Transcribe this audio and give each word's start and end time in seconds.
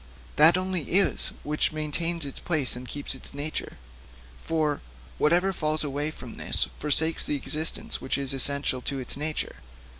That 0.35 0.57
only 0.57 0.81
is 0.93 1.27
which 1.43 1.71
maintains 1.71 2.25
its 2.25 2.39
place 2.39 2.75
and 2.75 2.87
keeps 2.87 3.13
its 3.13 3.35
nature; 3.35 3.77
whatever 5.19 5.53
falls 5.53 5.83
away 5.83 6.09
from 6.09 6.33
this 6.33 6.65
forsakes 6.79 7.27
the 7.27 7.35
existence 7.35 8.01
which 8.01 8.17
is 8.17 8.33
essential 8.33 8.81
to 8.81 8.97
its 8.97 9.15
nature. 9.15 9.57